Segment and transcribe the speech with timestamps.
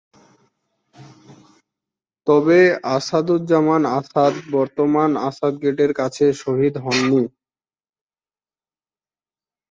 [2.27, 2.59] তবে
[2.95, 7.21] আসাদুজ্জামান আসাদ বর্তমান আসাদ গেটের কাছে শহীদ হন নি।